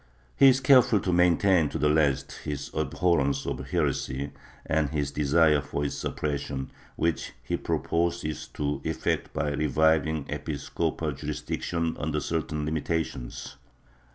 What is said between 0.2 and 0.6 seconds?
He is